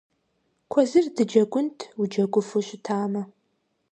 Куэзыр 0.71 1.05
дыджэгунт, 1.15 1.77
уджэгуфу 2.01 2.61
щытамэ. 2.67 3.21